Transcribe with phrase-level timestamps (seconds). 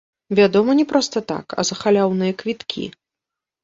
[0.39, 2.93] Вядома, не проста так, а за халяўныя квіткі.